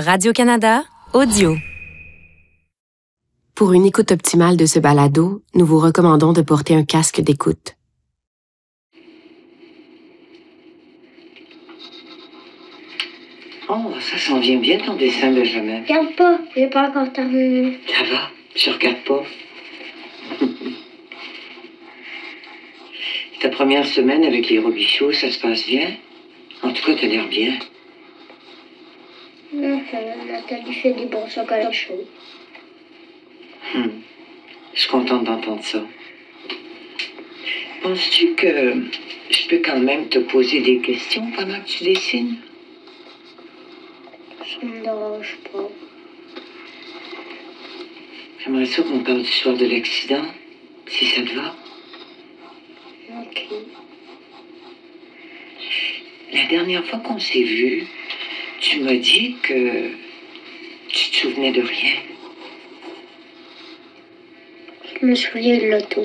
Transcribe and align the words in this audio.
Radio-Canada, 0.00 0.84
audio. 1.12 1.56
Pour 3.54 3.74
une 3.74 3.84
écoute 3.84 4.12
optimale 4.12 4.56
de 4.56 4.64
ce 4.64 4.78
balado, 4.78 5.42
nous 5.54 5.66
vous 5.66 5.78
recommandons 5.78 6.32
de 6.32 6.40
porter 6.40 6.74
un 6.74 6.84
casque 6.84 7.20
d'écoute. 7.20 7.76
Oh, 13.68 13.92
ça 14.00 14.16
s'en 14.16 14.40
vient 14.40 14.58
bien 14.58 14.78
ton 14.78 14.96
dessin, 14.96 15.32
Benjamin. 15.32 15.82
Regarde 15.82 16.16
pas, 16.16 16.38
j'ai 16.56 16.68
pas 16.68 16.88
encore 16.88 17.12
terminé. 17.12 17.78
Ça 17.86 18.02
va, 18.10 18.30
je 18.56 18.70
regarde 18.70 19.04
pas? 19.06 19.22
Ta 23.40 23.50
première 23.50 23.86
semaine 23.86 24.24
avec 24.24 24.48
les 24.48 24.60
Robichaux, 24.60 25.12
ça 25.12 25.30
se 25.30 25.38
passe 25.38 25.66
bien? 25.66 25.90
En 26.62 26.72
tout 26.72 26.82
cas, 26.86 26.94
t'as 26.98 27.06
l'air 27.06 27.28
bien. 27.28 27.58
Nathalie 29.52 30.74
fait 30.74 30.92
des 30.92 31.06
bons 31.06 31.28
chocolats 31.28 31.72
chauds. 31.72 32.06
Hmm. 33.74 33.88
Je 34.74 34.80
suis 34.80 34.90
contente 34.90 35.24
d'entendre 35.24 35.64
ça. 35.64 35.82
Penses-tu 37.82 38.34
que 38.34 38.74
je 39.30 39.48
peux 39.48 39.60
quand 39.64 39.80
même 39.80 40.08
te 40.08 40.18
poser 40.20 40.60
des 40.60 40.78
questions 40.78 41.30
pendant 41.32 41.60
que 41.60 41.66
tu 41.66 41.84
dessines? 41.84 42.36
Ça 44.38 44.66
me 44.66 44.82
dérange 44.82 45.38
pas. 45.52 45.68
J'aimerais 48.38 48.66
ça 48.66 48.82
qu'on 48.82 49.00
parle 49.00 49.22
du 49.22 49.32
soir 49.32 49.56
de 49.56 49.66
l'accident, 49.66 50.26
si 50.86 51.06
ça 51.06 51.22
te 51.22 51.34
va. 51.34 51.56
Ok. 53.20 53.46
La 56.32 56.44
dernière 56.46 56.84
fois 56.84 57.00
qu'on 57.00 57.18
s'est 57.18 57.42
vu, 57.42 57.86
tu 58.70 58.78
m'as 58.82 58.94
dit 58.94 59.34
que 59.42 59.88
tu 60.86 61.10
te 61.10 61.16
souvenais 61.16 61.50
de 61.50 61.60
rien. 61.60 61.96
Je 64.94 65.06
me 65.06 65.14
souviens 65.16 65.58
de 65.58 65.66
l'auto. 65.72 66.04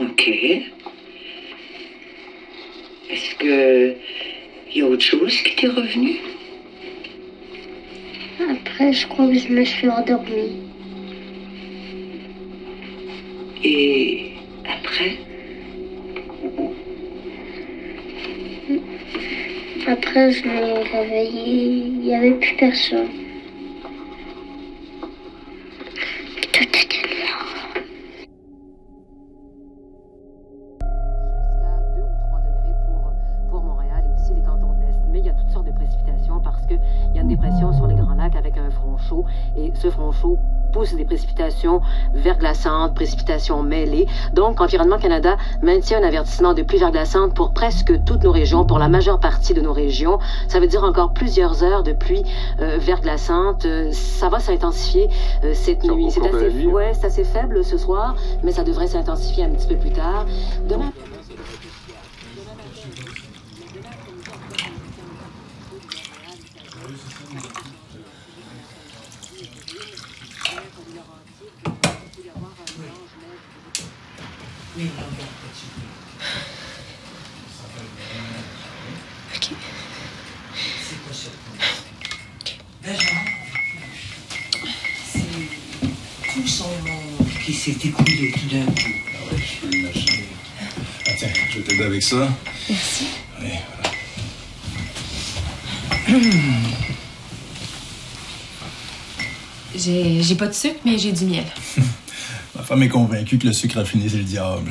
OK. 0.00 0.28
Est-ce 3.10 3.34
que 3.34 3.94
y 4.74 4.80
a 4.80 4.86
autre 4.86 5.04
chose 5.04 5.36
qui 5.42 5.54
t'est 5.54 5.66
revenu? 5.66 6.16
Après, 8.48 8.90
je 8.90 9.06
crois 9.06 9.26
que 9.26 9.38
je 9.38 9.48
me 9.48 9.66
suis 9.66 9.90
endormie. 9.90 10.62
Et 13.62 14.32
après? 14.64 15.18
Après, 19.86 20.32
je 20.32 20.44
l'ai 20.44 20.82
réveillée. 20.82 21.84
Il 21.86 21.98
n'y 22.00 22.14
avait 22.14 22.32
plus 22.32 22.56
personne. 22.56 23.23
Pousse 40.84 40.94
des 40.94 41.04
précipitations 41.04 41.80
verglaçantes, 42.12 42.94
précipitations 42.94 43.62
mêlées. 43.62 44.06
Donc, 44.34 44.60
Environnement 44.60 44.98
Canada 44.98 45.36
maintient 45.62 46.02
un 46.02 46.06
avertissement 46.06 46.52
de 46.52 46.62
pluie 46.62 46.78
verglaçante 46.78 47.34
pour 47.34 47.52
presque 47.52 48.04
toutes 48.04 48.24
nos 48.24 48.32
régions, 48.32 48.66
pour 48.66 48.78
la 48.78 48.88
majeure 48.88 49.18
partie 49.18 49.54
de 49.54 49.62
nos 49.62 49.72
régions. 49.72 50.18
Ça 50.48 50.60
veut 50.60 50.66
dire 50.66 50.84
encore 50.84 51.12
plusieurs 51.12 51.62
heures 51.64 51.82
de 51.82 51.92
pluie 51.92 52.24
euh, 52.60 52.76
verglaçante. 52.78 53.64
Euh, 53.64 53.92
ça 53.92 54.28
va 54.28 54.40
s'intensifier 54.40 55.08
euh, 55.42 55.54
cette 55.54 55.84
nuit. 55.84 56.10
C'est 56.10 56.26
assez, 56.26 56.66
ouais, 56.66 56.92
c'est 56.92 57.06
assez 57.06 57.24
faible 57.24 57.64
ce 57.64 57.78
soir, 57.78 58.14
mais 58.42 58.52
ça 58.52 58.62
devrait 58.62 58.88
s'intensifier 58.88 59.44
un 59.44 59.50
petit 59.50 59.68
peu 59.68 59.76
plus 59.76 59.92
tard. 59.92 60.26
Demain, 60.68 60.92
Tout 86.34 86.48
son 86.48 86.64
monde 86.64 87.28
qui 87.44 87.52
s'est 87.64 87.88
écoulé 87.88 88.30
tout 88.32 88.54
d'un 88.54 88.66
coup. 88.66 88.72
Ah 88.76 89.32
ouais, 89.32 89.40
je 89.40 89.66
peux 89.66 89.74
imaginer. 89.74 90.24
Ah 91.06 91.10
tiens, 91.18 91.28
je 91.50 91.58
vais 91.58 91.64
t'aider 91.64 91.84
avec 91.84 92.02
ça. 92.02 92.28
Merci. 92.68 93.06
Oui, 93.40 93.48
J'ai 99.74 100.22
j'ai 100.22 100.34
pas 100.34 100.46
de 100.46 100.52
sucre, 100.52 100.76
mais 100.84 100.98
j'ai 100.98 101.12
du 101.12 101.24
miel. 101.24 101.46
Ma 102.54 102.62
femme 102.62 102.82
est 102.82 102.88
convaincue 102.88 103.38
que 103.38 103.46
le 103.46 103.52
sucre 103.54 103.76
raffiné, 103.78 104.10
c'est 104.10 104.18
le 104.18 104.24
diable. 104.24 104.70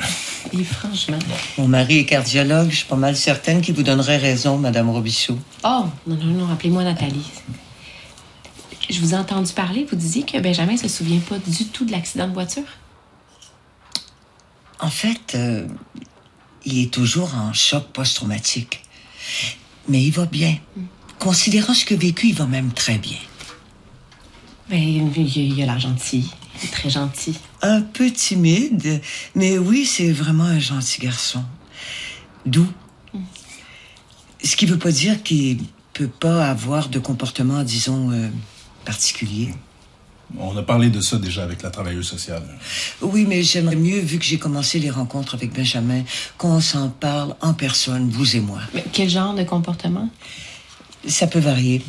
Et 0.52 0.62
franchement. 0.62 1.18
Mon 1.58 1.66
mari 1.66 1.98
est 1.98 2.04
cardiologue, 2.04 2.70
je 2.70 2.76
suis 2.76 2.86
pas 2.86 2.96
mal 2.96 3.16
certaine 3.16 3.60
qu'il 3.60 3.74
vous 3.74 3.82
donnerait 3.82 4.18
raison, 4.18 4.56
Madame 4.56 4.88
Robichaud. 4.88 5.38
Oh, 5.64 5.84
non, 6.06 6.16
non, 6.16 6.46
non, 6.46 6.52
appelez-moi 6.52 6.84
Nathalie. 6.84 7.26
Je 8.88 9.00
vous 9.00 9.14
ai 9.14 9.16
entendu 9.16 9.52
parler, 9.52 9.84
vous 9.90 9.96
disiez 9.96 10.22
que 10.22 10.38
Benjamin 10.38 10.76
se 10.76 10.88
souvient 10.88 11.18
pas 11.18 11.38
du 11.44 11.64
tout 11.66 11.84
de 11.84 11.90
l'accident 11.90 12.28
de 12.28 12.34
voiture? 12.34 12.62
En 14.84 14.90
fait, 14.90 15.34
euh, 15.34 15.66
il 16.66 16.78
est 16.78 16.92
toujours 16.92 17.34
en 17.34 17.54
choc 17.54 17.86
post-traumatique. 17.94 18.82
Mais 19.88 20.02
il 20.02 20.10
va 20.10 20.26
bien. 20.26 20.58
Considérant 21.18 21.72
ce 21.72 21.94
a 21.94 21.96
vécu, 21.96 22.28
il 22.28 22.34
va 22.34 22.44
même 22.44 22.70
très 22.70 22.98
bien. 22.98 23.16
Ben, 24.68 24.78
il, 24.78 25.16
il 25.16 25.62
a 25.62 25.64
l'air 25.64 25.80
gentil. 25.80 26.30
Il 26.60 26.68
est 26.68 26.70
très 26.70 26.90
gentil. 26.90 27.34
Un 27.62 27.80
peu 27.80 28.10
timide, 28.10 29.00
mais 29.34 29.56
oui, 29.56 29.86
c'est 29.86 30.12
vraiment 30.12 30.44
un 30.44 30.58
gentil 30.58 31.00
garçon. 31.00 31.42
Doux. 32.44 32.70
Ce 34.42 34.54
qui 34.54 34.66
veut 34.66 34.78
pas 34.78 34.92
dire 34.92 35.22
qu'il 35.22 35.60
peut 35.94 36.08
pas 36.08 36.50
avoir 36.50 36.90
de 36.90 36.98
comportement, 36.98 37.62
disons, 37.62 38.10
euh, 38.10 38.28
particulier. 38.84 39.54
On 40.38 40.56
a 40.56 40.62
parlé 40.62 40.90
de 40.90 41.00
ça 41.00 41.18
déjà 41.18 41.44
avec 41.44 41.62
la 41.62 41.70
travailleuse 41.70 42.06
sociale. 42.06 42.42
Oui, 43.00 43.24
mais 43.28 43.42
j'aimerais 43.42 43.76
mieux, 43.76 44.00
vu 44.00 44.18
que 44.18 44.24
j'ai 44.24 44.38
commencé 44.38 44.80
les 44.80 44.90
rencontres 44.90 45.34
avec 45.34 45.52
Benjamin, 45.52 46.02
qu'on 46.38 46.60
s'en 46.60 46.88
parle 46.88 47.36
en 47.40 47.54
personne, 47.54 48.10
vous 48.10 48.36
et 48.36 48.40
moi. 48.40 48.60
Mais 48.74 48.84
quel 48.92 49.08
genre 49.08 49.34
de 49.34 49.44
comportement? 49.44 50.08
Ça 51.06 51.26
peut 51.26 51.38
varier. 51.38 51.82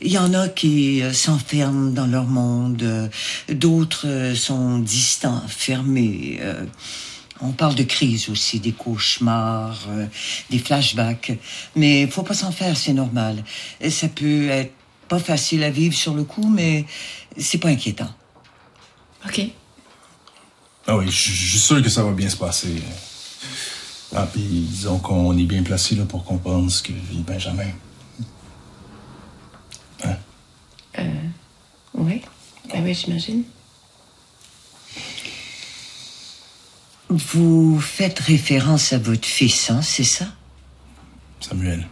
Il 0.00 0.12
y 0.12 0.18
en 0.18 0.32
a 0.34 0.48
qui 0.48 1.02
euh, 1.02 1.12
s'enferment 1.12 1.90
dans 1.90 2.06
leur 2.06 2.24
monde, 2.24 2.82
euh, 2.82 3.08
d'autres 3.52 4.06
euh, 4.06 4.34
sont 4.34 4.78
distants, 4.78 5.42
fermés. 5.48 6.40
on 7.40 7.52
parle 7.52 7.74
de 7.74 7.82
crise 7.82 8.28
aussi, 8.28 8.60
des 8.60 8.72
cauchemars, 8.72 9.88
des 10.50 10.58
flashbacks. 10.58 11.32
Mais 11.76 12.06
faut 12.06 12.22
pas 12.22 12.34
s'en 12.34 12.52
faire, 12.52 12.76
c'est 12.76 12.92
normal. 12.92 13.42
Ça 13.88 14.08
peut 14.08 14.48
être 14.48 14.72
pas 15.08 15.18
facile 15.18 15.64
à 15.64 15.70
vivre 15.70 15.94
sur 15.94 16.14
le 16.14 16.24
coup, 16.24 16.48
mais 16.48 16.84
c'est 17.36 17.58
pas 17.58 17.68
inquiétant. 17.68 18.10
OK. 19.26 19.40
Ah 20.86 20.96
oui, 20.96 21.10
je 21.10 21.16
suis 21.16 21.58
sûr 21.58 21.82
que 21.82 21.88
ça 21.88 22.02
va 22.02 22.12
bien 22.12 22.28
se 22.28 22.36
passer. 22.36 22.82
Ah, 24.14 24.26
puis 24.30 24.42
disons 24.42 24.98
qu'on 24.98 25.36
est 25.36 25.44
bien 25.44 25.62
placé 25.62 25.94
là, 25.94 26.04
pour 26.04 26.24
comprendre 26.24 26.70
ce 26.70 26.82
que 26.82 26.92
vit 26.92 27.18
Benjamin. 27.18 27.70
Oui. 31.94 32.22
Ben 32.72 32.84
oui, 32.84 32.94
j'imagine. 32.94 33.42
Vous 37.08 37.80
faites 37.80 38.18
référence 38.20 38.92
à 38.92 38.98
votre 38.98 39.26
fils, 39.26 39.70
hein, 39.70 39.82
c'est 39.82 40.04
ça? 40.04 40.26
Samuel. 41.40 41.88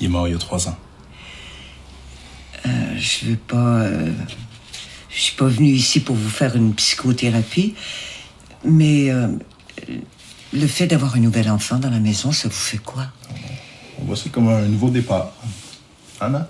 Il 0.00 0.06
est 0.06 0.08
mort 0.08 0.28
il 0.28 0.32
y 0.32 0.34
a 0.34 0.38
trois 0.38 0.68
ans. 0.68 0.76
Euh, 2.66 2.70
je 2.98 3.26
veux 3.26 3.36
pas. 3.36 3.80
euh, 3.82 4.12
je 5.10 5.20
suis 5.20 5.36
pas 5.36 5.46
venu 5.46 5.68
ici 5.70 6.00
pour 6.00 6.16
vous 6.16 6.28
faire 6.28 6.54
une 6.56 6.74
psychothérapie, 6.74 7.74
mais 8.64 9.10
euh, 9.10 9.28
le 10.52 10.66
fait 10.66 10.86
d'avoir 10.86 11.16
un 11.16 11.20
nouvel 11.20 11.50
enfant 11.50 11.76
dans 11.78 11.90
la 11.90 11.98
maison, 12.00 12.30
ça 12.32 12.48
vous 12.48 12.54
fait 12.54 12.78
quoi? 12.78 13.06
On 14.00 14.04
voit 14.04 14.16
ça 14.16 14.28
comme 14.30 14.48
un 14.48 14.62
nouveau 14.66 14.90
départ. 14.90 15.32
Hein, 16.20 16.30
Nat? 16.30 16.48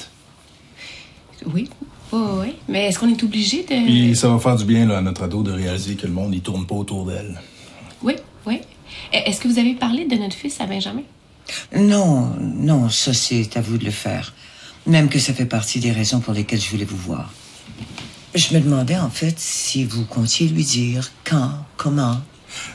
Oui. 1.47 1.69
Oui, 2.13 2.21
oui. 2.41 2.55
Mais 2.69 2.87
est-ce 2.87 2.99
qu'on 2.99 3.09
est 3.09 3.23
obligé 3.23 3.63
de. 3.63 3.85
Puis 3.85 4.17
ça 4.17 4.29
va 4.29 4.39
faire 4.39 4.57
du 4.57 4.65
bien 4.65 4.87
là, 4.87 4.99
à 4.99 5.01
notre 5.03 5.23
ado 5.25 5.43
de 5.43 5.53
réaliser 5.53 5.95
que 5.95 6.07
le 6.07 6.13
monde 6.13 6.35
il 6.35 6.41
tourne 6.41 6.67
pas 6.67 6.75
autour 6.75 7.05
d'elle. 7.07 7.39
Oui, 8.03 8.15
oui. 8.47 8.61
E- 9.15 9.17
Est-ce 9.27 9.41
que 9.41 9.49
vous 9.49 9.59
avez 9.59 9.75
parlé 9.75 10.07
de 10.07 10.17
notre 10.17 10.35
fils 10.35 10.61
à 10.61 10.67
Benjamin? 10.67 11.03
Non, 11.77 12.35
non, 12.41 12.89
ça 12.89 13.13
c'est 13.15 13.57
à 13.57 13.61
vous 13.61 13.77
de 13.79 13.85
le 13.85 13.91
faire. 13.91 14.33
Même 14.89 15.09
que 15.11 15.19
ça 15.19 15.35
fait 15.35 15.47
partie 15.47 15.81
des 15.81 15.93
raisons 15.93 16.21
pour 16.21 16.33
lesquelles 16.33 16.61
je 16.61 16.71
voulais 16.71 16.87
vous 16.87 16.97
voir. 16.97 17.33
Je 18.35 18.55
me 18.55 18.61
demandais 18.61 18.99
en 18.99 19.11
fait 19.11 19.39
si 19.39 19.85
vous 19.85 20.05
comptiez 20.05 20.49
lui 20.49 20.65
dire 20.65 21.11
quand, 21.25 21.53
comment. 21.77 22.21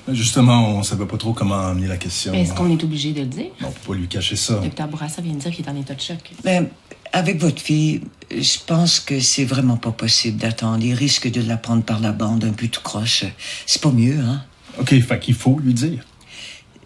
Justement, 0.08 0.78
on 0.78 0.84
savait 0.84 1.08
pas 1.08 1.18
trop 1.18 1.34
comment 1.34 1.60
amener 1.68 1.88
la 1.88 1.98
question. 1.98 2.32
Est-ce 2.34 2.54
qu'on 2.54 2.70
est 2.70 2.84
obligé 2.84 3.14
de 3.14 3.22
le 3.22 3.28
dire? 3.28 3.52
Non, 3.60 3.72
faut 3.72 3.94
pas 3.94 3.98
lui 3.98 4.08
cacher 4.08 4.36
ça. 4.36 4.56
Docteur 4.60 4.88
Bourassa 4.88 5.22
vient 5.22 5.34
de 5.34 5.40
dire 5.40 5.52
qu'il 5.52 5.66
est 5.66 5.70
en 5.70 5.76
état 5.76 5.96
de 5.96 6.02
choc. 6.02 6.32
Mais 6.46 6.70
avec 7.12 7.40
votre 7.40 7.60
fille, 7.60 8.02
je 8.32 8.58
pense 8.66 9.00
que 9.00 9.20
c'est 9.20 9.46
vraiment 9.46 9.78
pas 9.78 9.92
possible 9.92 10.38
d'attendre. 10.38 10.84
Il 10.84 10.94
risque 10.94 11.30
de 11.32 11.42
la 11.42 11.58
prendre 11.58 11.84
par 11.84 12.00
la 12.00 12.12
bande 12.12 12.44
un 12.44 12.54
peu 12.54 12.68
tout 12.68 12.82
croche. 12.82 13.26
C'est 13.66 13.82
pas 13.82 13.92
mieux, 13.92 14.20
hein? 14.20 14.44
OK, 14.80 15.00
fait 15.02 15.20
qu'il 15.20 15.36
faut 15.36 15.60
lui 15.60 15.74
dire. 15.74 16.04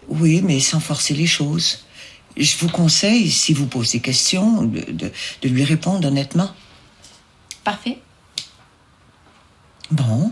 Oui, 0.08 0.40
mais 0.42 0.60
sans 0.60 0.80
forcer 0.80 1.14
les 1.14 1.26
choses. 1.26 1.84
Je 2.38 2.56
vous 2.58 2.68
conseille, 2.68 3.30
si 3.30 3.52
vous 3.52 3.66
posez 3.66 3.98
des 3.98 4.02
questions, 4.02 4.62
de, 4.62 4.80
de- 4.92 5.12
de 5.42 5.48
lui 5.48 5.64
répondre 5.64 6.06
honnêtement. 6.06 6.50
Parfait. 7.64 7.98
Bon. 9.90 10.30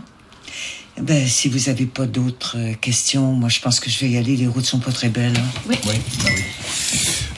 Ben, 0.99 1.27
si 1.27 1.47
vous 1.49 1.69
avez 1.69 1.85
pas 1.85 2.05
d'autres 2.07 2.57
euh, 2.57 2.73
questions, 2.73 3.33
moi, 3.33 3.49
je 3.49 3.59
pense 3.59 3.79
que 3.79 3.89
je 3.89 3.99
vais 3.99 4.09
y 4.09 4.17
aller. 4.17 4.35
Les 4.37 4.47
routes 4.47 4.65
sont 4.65 4.79
pas 4.79 4.91
très 4.91 5.09
belles. 5.09 5.37
hein. 5.37 5.59
Oui, 5.67 5.75
ben 5.85 5.91
oui. 5.93 6.41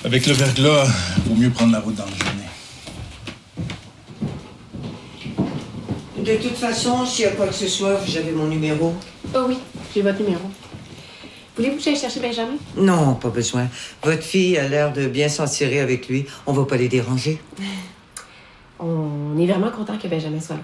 Avec 0.06 0.26
le 0.28 0.34
verglas, 0.34 0.86
vaut 1.26 1.36
mieux 1.36 1.50
prendre 1.50 1.74
la 1.74 1.80
route 1.82 1.96
dans 1.96 2.06
le 2.06 2.12
journée. 2.12 2.44
De 6.26 6.36
toute 6.38 6.56
façon, 6.58 7.06
s'il 7.06 7.26
y 7.26 7.28
a 7.28 7.32
quoi 7.32 7.48
que 7.48 7.56
ce 7.56 7.68
soit, 7.68 7.96
vous 7.96 8.16
avez 8.18 8.32
mon 8.32 8.48
numéro. 8.48 8.94
Oh 9.34 9.40
oui, 9.48 9.58
j'ai 9.94 10.02
votre 10.04 10.20
numéro. 10.22 10.50
Voulez-vous 11.60 11.76
que 11.76 11.84
j'aille 11.84 11.98
chercher 11.98 12.22
Benjamin? 12.22 12.56
Non, 12.78 13.16
pas 13.16 13.28
besoin. 13.28 13.68
Votre 14.02 14.24
fille 14.24 14.58
a 14.58 14.70
l'air 14.70 14.94
de 14.94 15.08
bien 15.08 15.28
s'en 15.28 15.44
tirer 15.44 15.82
avec 15.82 16.08
lui. 16.08 16.26
On 16.48 16.54
va 16.54 16.64
pas 16.64 16.78
les 16.78 16.88
déranger. 16.88 17.42
On 18.80 19.38
est 19.38 19.46
vraiment 19.46 19.70
content 19.70 19.98
que 19.98 20.08
Benjamin 20.08 20.40
soit 20.40 20.56
là. 20.56 20.62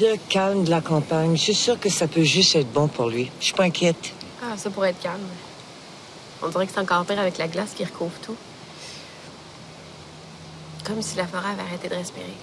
Le 0.00 0.16
calme 0.30 0.64
de 0.64 0.70
la 0.70 0.80
campagne, 0.80 1.36
je 1.36 1.42
suis 1.42 1.54
sûre 1.54 1.78
que 1.78 1.90
ça 1.90 2.08
peut 2.08 2.22
juste 2.24 2.56
être 2.56 2.72
bon 2.72 2.88
pour 2.88 3.10
lui. 3.10 3.30
Je 3.40 3.44
suis 3.44 3.54
pas 3.54 3.64
inquiète. 3.64 4.14
Ah, 4.42 4.56
ça 4.56 4.70
pourrait 4.70 4.88
être 4.90 5.02
calme. 5.02 5.20
On 6.42 6.48
dirait 6.48 6.66
que 6.66 6.72
c'est 6.72 6.80
encore 6.80 7.04
pire 7.04 7.20
avec 7.20 7.36
la 7.36 7.48
glace 7.48 7.72
qui 7.76 7.84
recouvre 7.84 8.18
tout. 8.24 8.36
Comme 10.86 11.02
si 11.02 11.16
la 11.16 11.26
forêt 11.26 11.50
avait 11.50 11.62
arrêté 11.62 11.88
de 11.88 11.94
respirer. 11.94 12.36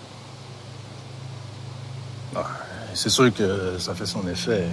C'est 2.94 3.10
sûr 3.10 3.34
que 3.34 3.78
ça 3.80 3.96
fait 3.96 4.06
son 4.06 4.28
effet. 4.28 4.66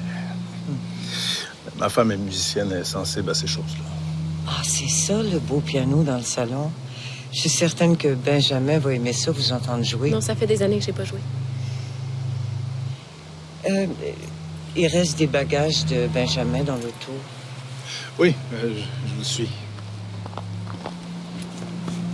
Ma 1.79 1.89
femme 1.89 2.11
est 2.11 2.17
musicienne, 2.17 2.71
elle 2.73 2.81
est 2.81 2.85
sensible 2.85 3.31
à 3.31 3.35
ces 3.35 3.47
choses-là. 3.47 3.85
Ah, 4.49 4.63
c'est 4.65 4.89
ça, 4.89 5.23
le 5.23 5.39
beau 5.39 5.61
piano 5.61 6.03
dans 6.03 6.17
le 6.17 6.25
salon. 6.25 6.73
Je 7.33 7.41
suis 7.41 7.49
certaine 7.49 7.97
que 7.97 8.13
Benjamin 8.15 8.79
va 8.79 8.93
aimer 8.93 9.13
ça, 9.13 9.31
vous 9.31 9.53
entendre 9.53 9.85
jouer. 9.85 10.11
Non, 10.11 10.21
ça 10.21 10.35
fait 10.35 10.49
des 10.49 10.63
années 10.63 10.79
que 10.79 10.85
j'ai 10.85 10.93
pas 10.93 11.05
joué. 11.05 11.21
Euh, 13.69 13.87
il 14.77 14.87
reste 14.89 15.17
des 15.17 15.29
bagages 15.29 15.85
de 15.87 16.09
Benjamin 16.09 16.65
dans 16.65 16.77
l'auto. 16.77 17.13
Oui, 18.19 18.35
euh, 18.55 18.75
je, 18.75 19.11
je 19.11 19.15
vous 19.17 19.25
suis. 19.25 19.49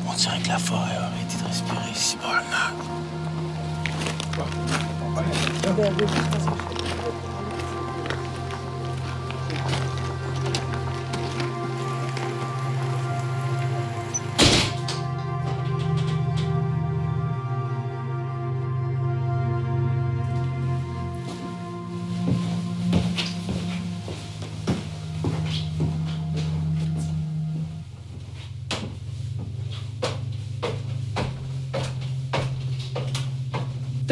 On 0.07 0.13
dirait 0.15 0.41
que 0.41 0.49
la 0.49 0.59
forêt 0.59 0.97
a 0.97 1.11
respirer 1.57 1.95
si 1.95 2.17
bonnement. 2.19 2.77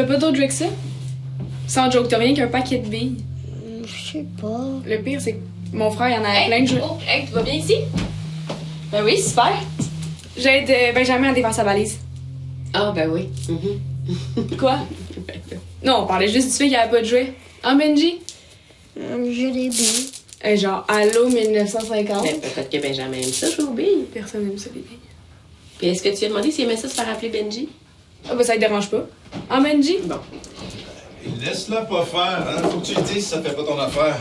T'as 0.05 0.13
pas 0.13 0.19
d'autre 0.19 0.37
jeu 0.37 0.47
que 0.47 0.53
ça? 0.53 0.67
Sans 1.67 1.91
joke, 1.91 2.09
t'as 2.09 2.19
rien 2.19 2.35
qu'un 2.35 2.49
paquet 2.49 2.77
de 2.77 2.89
billes. 2.89 3.17
Je 3.87 4.13
sais 4.13 4.25
pas. 4.39 4.61
Le 4.85 4.99
pire, 4.99 5.19
c'est 5.19 5.33
que 5.33 5.39
mon 5.73 5.91
frère, 5.91 6.11
il 6.11 6.21
en 6.21 6.29
a 6.29 6.47
plein 6.47 6.61
de 6.61 6.69
jeux. 6.69 6.81
Oh, 6.85 6.99
hey, 7.09 7.25
tu 7.25 7.33
vas 7.33 7.41
bien 7.41 7.55
ici? 7.55 7.77
Ben 8.93 9.03
oui, 9.03 9.19
super. 9.19 9.55
J'aide 10.37 10.69
euh, 10.69 10.93
Benjamin 10.93 11.31
à 11.31 11.33
défaire 11.33 11.55
sa 11.55 11.65
valise. 11.65 11.97
Ah, 12.75 12.93
ben 12.95 13.09
oui. 13.09 13.31
Quoi? 14.59 14.81
Non, 15.83 16.01
on 16.03 16.07
parlait 16.07 16.29
juste 16.29 16.49
du 16.49 16.55
fait 16.55 16.67
qu'il 16.67 16.77
avait 16.77 16.91
pas 16.91 17.01
de 17.01 17.07
jouet. 17.07 17.33
Hein, 17.63 17.77
Benji? 17.77 18.17
Un 19.01 19.25
jeu 19.33 19.53
des 19.53 19.71
billes. 19.71 20.11
Euh, 20.45 20.57
genre, 20.57 20.85
Allo 20.87 21.31
1950. 21.31 22.25
Mais 22.25 22.35
peut-être 22.35 22.69
que 22.69 22.87
Benjamin 22.87 23.17
aime 23.17 23.33
ça, 23.33 23.51
jouer 23.51 23.65
aux 23.65 23.73
billes. 23.73 24.05
Personne 24.13 24.47
n'aime 24.47 24.59
ça, 24.59 24.69
les 24.75 24.83
billes. 24.83 24.99
Puis 25.79 25.89
est-ce 25.89 26.03
que 26.03 26.11
tu 26.11 26.17
lui 26.17 26.27
as 26.27 26.29
demandé 26.29 26.51
s'il 26.51 26.65
aimait 26.65 26.77
ça 26.77 26.91
se 26.91 26.95
faire 26.95 27.09
appeler 27.09 27.31
Benji? 27.31 27.71
Ah, 28.31 28.35
ben 28.35 28.43
ça 28.45 28.55
te 28.55 28.61
dérange 28.61 28.91
pas. 28.91 29.05
Hein, 29.51 29.61
Benji? 29.61 29.99
Bon. 30.05 30.19
Laisse-la 31.41 31.83
pas 31.83 32.05
faire, 32.05 32.45
hein. 32.49 32.63
Faut 32.71 32.79
que 32.81 32.87
tu 32.87 32.95
le 32.95 33.03
dises 33.03 33.25
si 33.25 33.31
ça 33.31 33.43
fait 33.43 33.55
pas 33.55 33.65
ton 33.65 33.79
affaire. 33.79 34.17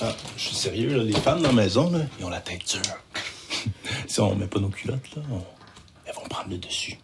Ah, 0.00 0.14
je 0.36 0.42
suis 0.42 0.54
sérieux, 0.56 0.96
là. 0.96 1.02
Les 1.02 1.12
femmes 1.12 1.42
dans 1.42 1.48
la 1.48 1.54
maison, 1.62 1.90
là, 1.90 2.00
ils 2.18 2.24
ont 2.24 2.28
la 2.30 2.40
tête 2.40 2.60
dure. 2.68 2.82
si 4.06 4.20
on 4.20 4.34
met 4.36 4.46
pas 4.46 4.60
nos 4.60 4.68
culottes, 4.68 5.14
là, 5.16 5.22
on- 5.32 5.42
elles 6.06 6.14
vont 6.14 6.22
prendre 6.28 6.50
le 6.50 6.58
dessus. 6.58 6.96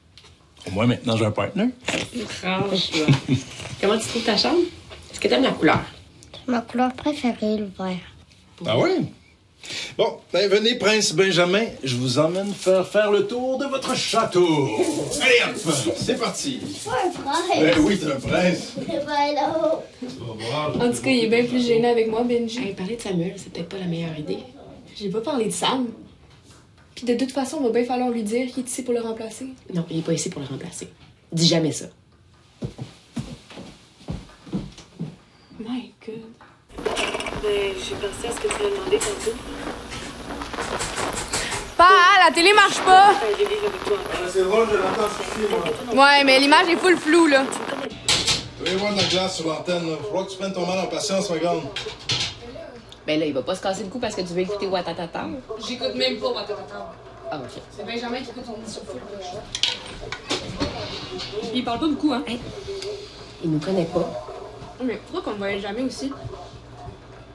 Au 0.66 0.70
moins, 0.70 0.86
maintenant, 0.86 1.16
j'ai 1.16 1.24
un 1.26 1.30
partner. 1.30 1.66
Franchement. 2.40 3.06
Comment 3.80 3.98
tu 3.98 4.06
trouves 4.08 4.22
ta 4.24 4.36
chambre? 4.36 4.60
Est-ce 5.10 5.20
que 5.20 5.28
t'aimes 5.28 5.42
la 5.42 5.50
couleur? 5.52 5.80
Ma 6.46 6.60
couleur 6.60 6.92
préférée, 6.94 7.56
le 7.58 7.68
vert. 7.78 7.98
Ah 8.66 8.78
oui? 8.78 9.06
Bon, 9.96 10.18
ben 10.32 10.48
venez, 10.48 10.74
Prince 10.76 11.12
Benjamin. 11.12 11.64
Je 11.82 11.96
vous 11.96 12.18
emmène 12.18 12.52
faire 12.52 12.86
faire 12.86 13.10
le 13.10 13.26
tour 13.26 13.58
de 13.58 13.66
votre 13.66 13.94
château. 13.94 14.68
Allez 15.20 15.40
hop, 15.46 15.72
c'est 15.96 16.18
parti. 16.18 16.60
un 16.86 17.10
frère. 17.10 17.60
Ben 17.60 17.78
oui, 17.80 17.98
t'es 17.98 18.06
un 18.06 18.20
prince. 18.20 18.72
Ben 18.76 19.34
là. 19.34 19.80
En 20.74 20.90
tout 20.90 21.02
cas, 21.02 21.10
il 21.10 21.24
est 21.24 21.28
bien 21.28 21.44
plus 21.44 21.64
gêné 21.64 21.88
avec 21.88 22.10
moi, 22.10 22.22
Benji. 22.24 22.58
Hey, 22.58 22.74
parler 22.74 22.96
de 22.96 23.02
Samuel, 23.02 23.34
c'est 23.36 23.52
peut-être 23.52 23.68
pas 23.68 23.78
la 23.78 23.86
meilleure 23.86 24.18
idée. 24.18 24.38
J'ai 24.96 25.08
pas 25.08 25.20
parlé 25.20 25.46
de 25.46 25.50
Sam. 25.50 25.88
Puis 26.94 27.06
de 27.06 27.14
toute 27.14 27.32
façon, 27.32 27.58
on 27.60 27.64
va 27.64 27.70
bien 27.70 27.84
falloir 27.84 28.10
lui 28.10 28.22
dire 28.22 28.46
qu'il 28.52 28.64
est 28.64 28.68
ici 28.68 28.82
pour 28.82 28.94
le 28.94 29.00
remplacer. 29.00 29.46
Non, 29.72 29.84
il 29.90 29.98
est 29.98 30.02
pas 30.02 30.12
ici 30.12 30.28
pour 30.28 30.40
le 30.40 30.46
remplacer. 30.46 30.88
Dis 31.32 31.46
jamais 31.46 31.72
ça. 31.72 31.86
My 35.58 35.92
God. 36.06 36.14
j'ai 37.42 37.94
pensé 37.94 38.28
à 38.28 38.32
ce 38.32 38.40
que 38.40 38.48
tu 38.48 38.62
m'as 38.62 38.70
demandé 38.70 38.98
tantôt. 38.98 39.36
La 42.26 42.30
télé 42.30 42.54
marche 42.54 42.80
pas. 42.80 43.12
C'est 44.32 44.44
drôle, 44.44 44.66
je 44.70 44.76
l'entends 44.76 45.08
souffler, 45.14 45.46
moi. 45.94 46.06
Ouais, 46.06 46.24
mais 46.24 46.40
l'image 46.40 46.68
est 46.68 46.76
full 46.76 46.96
floue, 46.96 47.26
là. 47.26 47.44
Tu 48.64 48.70
veux 48.70 48.78
voir 48.78 48.94
de 48.94 48.96
la 48.96 49.04
glace 49.04 49.36
sur 49.36 49.48
l'antenne, 49.48 49.90
là. 49.90 49.96
Faut 50.10 50.24
que 50.24 50.30
tu 50.30 50.38
prennes 50.38 50.54
ton 50.54 50.66
mal 50.66 50.78
en 50.78 50.86
patience, 50.86 51.28
ma 51.28 51.36
grande. 51.36 51.64
Ben 53.06 53.20
là, 53.20 53.26
il 53.26 53.34
va 53.34 53.42
pas 53.42 53.54
se 53.54 53.60
casser 53.60 53.82
le 53.82 53.90
cou 53.90 53.98
parce 53.98 54.14
que 54.14 54.22
tu 54.22 54.28
veux 54.28 54.40
écouter 54.40 54.66
Watatata. 54.66 55.26
J'écoute 55.68 55.94
même 55.96 56.16
pas 56.16 56.28
Watatata. 56.28 56.94
Ah, 57.30 57.36
ok. 57.36 57.60
C'est 57.76 57.84
Benjamin 57.84 58.20
qui 58.20 58.30
écoute 58.30 58.46
son 58.46 58.56
disque 58.64 58.80
sur 58.80 58.84
full. 58.84 59.02
Il 61.52 61.62
parle 61.62 61.80
pas 61.80 61.86
beaucoup, 61.88 62.14
hein. 62.14 62.22
Il 63.44 63.50
nous 63.50 63.58
connaît 63.58 63.84
pas. 63.84 64.26
Mais 64.82 64.96
pourquoi 64.96 65.20
qu'on 65.20 65.32
le 65.32 65.36
voyait 65.36 65.60
jamais 65.60 65.82
aussi? 65.82 66.10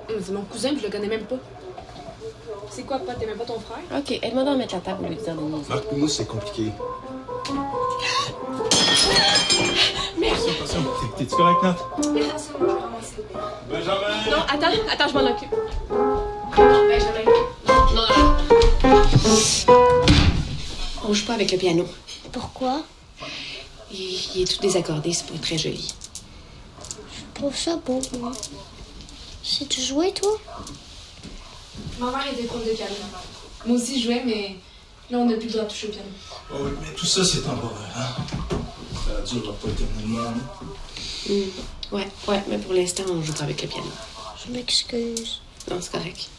C'est 0.07 0.31
mon 0.31 0.41
cousin, 0.41 0.69
puis 0.69 0.79
je 0.79 0.85
le 0.87 0.91
connais 0.91 1.07
même 1.07 1.25
pas. 1.25 1.37
C'est 2.71 2.83
quoi, 2.83 2.99
papa? 2.99 3.15
T'aimais 3.15 3.33
pas 3.33 3.45
ton 3.45 3.59
frère? 3.59 3.79
Ok, 3.99 4.11
aide-moi 4.21 4.43
à 4.43 4.55
mettre 4.55 4.75
la 4.75 4.81
table 4.81 5.05
au 5.05 5.09
lieu 5.09 5.15
de 5.15 5.21
dire 5.21 5.35
des. 5.35 5.69
Marc 5.69 5.83
nous 5.93 6.07
c'est 6.07 6.25
compliqué. 6.25 6.71
T'es- 10.19 11.17
t'es-tu 11.17 11.35
correct, 11.35 11.63
Nat? 11.63 11.75
Mais 12.13 12.21
attention, 12.25 12.53
je 12.59 12.65
vais 12.65 12.71
ramasser. 12.71 13.23
Benjamin! 13.69 14.31
Non, 14.31 14.43
attends, 14.47 14.91
attends, 14.91 15.07
je 15.07 15.13
m'en 15.13 15.31
occupe. 15.31 15.51
Non, 15.91 16.87
Benjamin. 16.87 17.23
Non, 17.67 17.95
non, 17.95 18.05
non. 18.13 19.73
On 21.07 21.13
joue 21.13 21.25
pas 21.25 21.33
avec 21.33 21.51
le 21.51 21.57
piano. 21.57 21.85
Pourquoi? 22.31 22.81
Il, 23.91 23.99
il 24.35 24.41
est 24.43 24.45
tout 24.53 24.61
désaccordé, 24.61 25.13
c'est 25.13 25.25
pas 25.27 25.37
très 25.39 25.57
joli. 25.57 25.93
Je 27.15 27.39
trouve 27.41 27.55
ça 27.55 27.77
beau, 27.77 27.99
moi. 28.19 28.31
Sais-tu 29.43 29.81
jouer, 29.81 30.11
toi? 30.13 30.37
Ma 31.99 32.11
mère 32.11 32.31
était 32.31 32.43
prof 32.43 32.65
de 32.65 32.71
piano. 32.71 32.95
Moi 33.65 33.77
aussi, 33.77 33.99
je 33.99 34.05
jouais, 34.05 34.23
mais 34.25 34.55
là, 35.09 35.17
on 35.19 35.25
n'a 35.25 35.35
plus 35.35 35.47
le 35.47 35.51
droit 35.51 35.63
de 35.65 35.69
toucher 35.69 35.87
au 35.87 35.91
piano. 35.91 36.07
Oh 36.51 36.55
oui, 36.61 36.71
mais 36.81 36.93
tout 36.95 37.05
ça, 37.05 37.23
c'est 37.25 37.41
temporaire, 37.41 37.93
hein? 37.97 38.23
Ça 39.25 39.33
dure 39.33 39.53
pas 39.55 39.67
éternellement. 39.69 40.29
hein? 40.29 41.33
Ouais, 41.91 42.07
ouais, 42.27 42.43
mais 42.47 42.57
pour 42.57 42.73
l'instant, 42.73 43.03
on 43.09 43.21
joue 43.21 43.33
pas 43.33 43.43
avec 43.43 43.61
le 43.61 43.67
piano. 43.67 43.89
Je 44.45 44.51
m'excuse. 44.51 45.41
Non, 45.69 45.77
c'est 45.81 45.91
correct. 45.91 46.29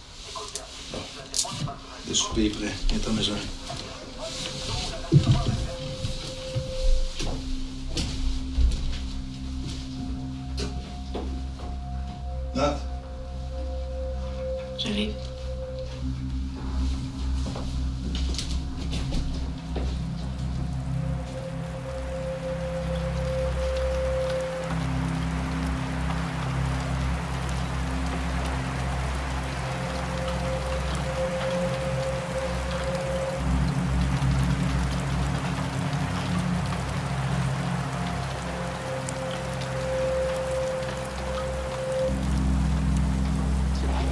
Le 2.09 2.15
souper 2.15 2.47
est 2.47 2.51
prêt. 2.51 2.73
Viens 2.89 2.99
t'en 2.99 3.13
maison. 3.13 3.35
Nat, 12.55 12.79
J'arrive. 14.79 15.15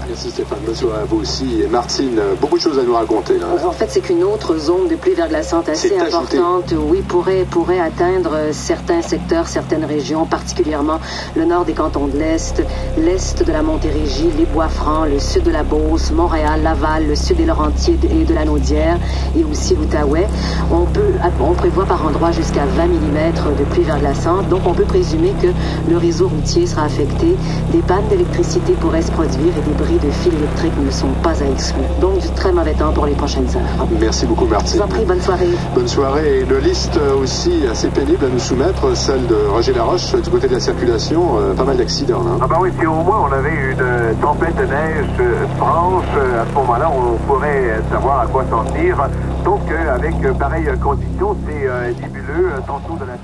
Merci 0.09 0.31
Stéphane, 0.31 0.61
bonsoir 0.67 1.01
à 1.01 1.05
vous 1.05 1.19
aussi. 1.19 1.61
Et 1.61 1.67
Martine, 1.67 2.19
euh, 2.19 2.35
beaucoup 2.41 2.57
de 2.57 2.63
choses 2.63 2.79
à 2.79 2.83
nous 2.83 2.95
raconter 2.95 3.39
là. 3.39 3.47
En 3.67 3.73
fait, 3.73 3.89
c'est 3.91 4.01
qu'une 4.01 4.25
autre 4.25 4.57
zone 4.57 4.89
de 4.89 4.97
pluie 4.97 5.13
verglaçante 5.13 5.69
assez 5.69 5.99
importante, 5.99 6.73
oui, 6.75 7.03
pourrait, 7.03 7.45
pourrait 7.51 7.79
atteindre 7.79 8.31
euh, 8.33 8.53
certains 8.53 9.03
secteurs, 9.03 9.49
certaines 9.49 9.85
régions, 9.85 10.25
particulièrement 10.25 10.99
le 11.37 11.45
nord 11.45 11.67
des 11.67 11.75
cantons 11.75 12.07
de 12.07 12.17
l'Est, 12.17 12.63
l'Est 12.97 13.45
de 13.45 13.53
la 13.53 13.63
Montérégie, 13.63 14.31
les 14.39 14.47
Bois-Francs, 14.47 15.09
le 15.11 15.19
sud 15.19 15.43
de 15.43 15.51
la 15.51 15.63
Beauce, 15.63 16.11
Montréal, 16.11 16.63
Laval, 16.63 17.07
le 17.07 17.15
sud 17.15 17.37
des 17.37 17.45
Laurentides 17.45 18.07
et 18.07 18.25
de 18.25 18.33
la 18.33 18.47
Naudière, 18.47 18.99
et 19.39 19.45
aussi 19.45 19.77
l'Outaouais. 19.77 20.27
On 20.73 20.87
peut, 20.87 21.13
on 21.39 21.53
prévoit 21.53 21.85
par 21.85 22.07
endroits 22.07 22.33
jusqu'à 22.33 22.65
20 22.65 22.87
mm 22.87 23.57
de 23.59 23.65
pluie 23.65 23.85
verglaçante, 23.85 24.49
donc 24.49 24.63
on 24.65 24.73
peut 24.73 24.85
présumer 24.85 25.35
que 25.43 25.49
le 25.91 25.99
réseau 25.99 26.29
routier 26.29 26.67
sera 26.67 26.85
affecté. 26.85 27.37
Des 27.73 27.83
pannes 27.83 28.09
d'électricité 28.09 28.73
pourraient 28.73 29.03
se 29.03 29.13
produire 29.13 29.53
et 29.59 29.61
des 29.61 29.85
bris 29.85 29.98
de 29.99 30.11
fils 30.11 30.33
électriques 30.33 30.79
ne 30.85 30.91
sont 30.91 31.09
pas 31.23 31.43
à 31.43 31.47
exclure. 31.47 31.85
Donc 32.01 32.19
du 32.21 32.29
très 32.31 32.53
mauvais 32.53 32.75
temps 32.75 32.93
pour 32.93 33.07
les 33.07 33.15
prochaines 33.15 33.47
heures. 33.57 33.87
Merci 34.01 34.27
beaucoup 34.27 34.47
Je 34.47 34.51
Martine. 34.51 34.77
vous 34.79 34.85
en 34.85 34.89
prie, 34.89 35.05
bonne 35.05 35.21
soirée. 35.21 35.49
Bonne 35.75 35.89
soirée. 35.89 36.39
Et 36.39 36.41
une 36.43 36.57
liste 36.59 36.99
aussi 37.21 37.53
assez 37.71 37.89
pénible 37.89 38.25
à 38.25 38.29
nous 38.29 38.39
soumettre, 38.39 38.97
celle 38.97 39.27
de 39.27 39.37
Roger 39.51 39.73
Laroche, 39.75 40.15
du 40.15 40.31
côté 40.31 40.49
de 40.49 40.55
la 40.55 40.61
circulation, 40.61 41.39
euh, 41.39 41.55
pas 41.55 41.65
mal 41.65 41.77
d'accidents. 41.77 42.23
hein. 42.27 42.39
Ah 42.41 42.47
ben 42.49 42.57
oui, 42.61 42.71
si 42.79 42.87
au 42.87 42.95
moins 42.95 43.29
on 43.29 43.33
avait 43.33 43.73
une 43.73 44.17
tempête 44.21 44.57
de 44.57 44.63
neige 44.63 45.07
euh, 45.21 45.47
franche, 45.59 46.05
euh, 46.17 46.43
à 46.43 46.47
ce 46.49 46.55
moment-là, 46.55 46.91
on 46.91 47.17
pourrait 47.27 47.81
savoir 47.91 48.21
à 48.21 48.27
quoi 48.27 48.45
s'en 48.51 48.65
tenir. 48.65 48.97
Donc, 49.45 49.61
euh, 49.71 49.95
avec 49.95 50.15
pareille 50.39 50.69
condition, 50.83 51.37
c'est 51.47 51.67
euh, 51.69 51.91
nébuleux, 52.03 52.51
tantôt 52.67 52.95
de 52.95 53.05
la 53.07 53.17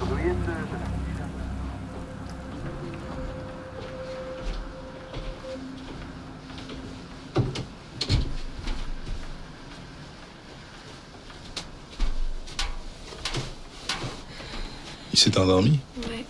bruine. 15.40 15.78
il 15.98 16.00
s'est 16.00 16.08
endormi? 16.08 16.16
Ouais. 16.16 16.24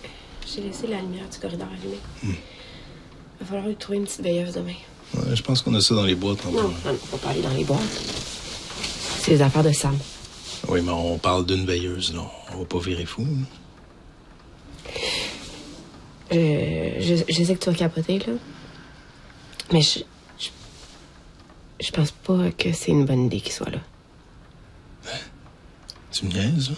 J'ai 0.47 0.61
laissé 0.61 0.87
la 0.87 0.99
lumière 1.01 1.27
du 1.29 1.37
corridor 1.39 1.67
allumée. 1.67 1.99
Hmm. 2.23 2.29
Il 2.31 3.39
va 3.41 3.45
falloir 3.45 3.67
lui 3.67 3.75
trouver 3.75 3.97
une 3.97 4.05
petite 4.05 4.21
veilleuse 4.21 4.53
demain. 4.53 4.73
Ouais, 5.15 5.35
je 5.35 5.41
pense 5.41 5.61
qu'on 5.61 5.73
a 5.75 5.81
ça 5.81 5.95
dans 5.95 6.03
les 6.05 6.15
boîtes. 6.15 6.43
Non, 6.45 6.51
non, 6.51 6.73
non, 6.85 7.17
pas 7.21 7.29
aller 7.29 7.41
dans 7.41 7.49
les 7.53 7.63
boîtes. 7.63 7.79
C'est 9.19 9.31
les 9.31 9.41
affaires 9.41 9.63
de 9.63 9.71
Sam. 9.71 9.97
Oui, 10.67 10.81
mais 10.81 10.91
on 10.91 11.17
parle 11.17 11.45
d'une 11.45 11.65
veilleuse, 11.65 12.13
là. 12.13 12.21
On 12.53 12.59
va 12.59 12.65
pas 12.65 12.79
virer 12.79 13.05
fou. 13.05 13.25
Euh, 16.33 16.95
je, 16.99 17.15
je 17.27 17.43
sais 17.43 17.55
que 17.55 17.63
tu 17.63 17.69
vas 17.69 17.75
capoter, 17.75 18.19
là. 18.19 18.33
Mais 19.71 19.81
je, 19.81 19.99
je. 20.39 20.49
Je 21.79 21.91
pense 21.91 22.11
pas 22.11 22.51
que 22.57 22.71
c'est 22.71 22.91
une 22.91 23.05
bonne 23.05 23.25
idée 23.25 23.41
qu'il 23.41 23.51
soit 23.51 23.69
là. 23.69 23.79
Tu 26.11 26.25
me 26.25 26.31
niaises, 26.31 26.69
là? 26.69 26.75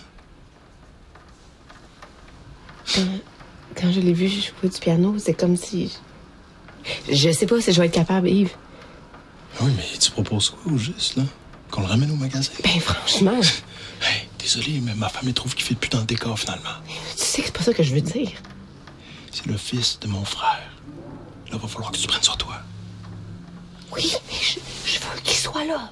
Quand, 2.97 3.81
quand 3.81 3.91
je 3.91 3.99
l'ai 3.99 4.13
vu 4.13 4.27
jouer 4.27 4.69
du 4.69 4.79
piano, 4.79 5.15
c'est 5.19 5.33
comme 5.33 5.55
si. 5.57 5.91
Je 7.11 7.31
sais 7.31 7.45
pas 7.45 7.59
si 7.61 7.71
je 7.73 7.79
vais 7.79 7.87
être 7.87 7.93
capable, 7.93 8.29
Yves. 8.29 8.51
Oui, 9.61 9.71
mais 9.75 9.83
tu 9.99 10.11
proposes 10.11 10.49
quoi 10.51 10.71
au 10.73 10.77
juste, 10.77 11.15
là? 11.17 11.23
Qu'on 11.71 11.81
le 11.81 11.87
ramène 11.87 12.11
au 12.11 12.15
magasin? 12.15 12.51
Ben, 12.63 12.79
franchement, 12.79 13.39
Hey, 14.01 14.27
désolé, 14.39 14.79
mais 14.81 14.93
ma 14.93 15.09
femme, 15.09 15.23
elle 15.27 15.33
trouve 15.33 15.55
qu'il 15.55 15.65
fait 15.65 15.73
plus 15.75 15.89
dans 15.89 15.99
le 15.99 16.05
décor, 16.05 16.37
finalement. 16.39 16.69
tu 17.17 17.23
sais 17.23 17.41
que 17.41 17.47
c'est 17.47 17.53
pas 17.57 17.63
ça 17.63 17.73
que 17.73 17.81
je 17.83 17.93
veux 17.93 18.01
dire. 18.01 18.29
C'est 19.31 19.45
le 19.47 19.57
fils 19.57 19.99
de 19.99 20.07
mon 20.07 20.23
frère. 20.23 20.61
Là, 21.51 21.57
va 21.57 21.67
falloir 21.67 21.91
que 21.91 21.97
tu 21.97 22.07
prennes 22.07 22.21
sur 22.23 22.37
toi. 22.37 22.55
Oui, 23.95 24.11
mais 24.29 24.35
je, 24.41 24.59
je 24.91 24.99
veux 24.99 25.19
qu'il 25.23 25.35
soit 25.37 25.65
là. 25.65 25.91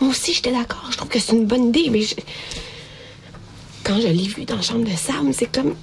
Moi 0.00 0.10
aussi, 0.10 0.32
j'étais 0.32 0.52
d'accord. 0.52 0.86
Je 0.90 0.96
trouve 0.96 1.08
que 1.10 1.18
c'est 1.18 1.32
une 1.32 1.46
bonne 1.46 1.68
idée, 1.68 1.90
mais 1.90 2.02
je- 2.02 2.14
quand 3.84 4.00
je 4.00 4.08
l'ai 4.08 4.28
vu 4.28 4.44
dans 4.44 4.56
la 4.56 4.62
chambre 4.62 4.84
de 4.90 4.96
Sam, 4.96 5.32
c'est 5.32 5.46
comme. 5.52 5.74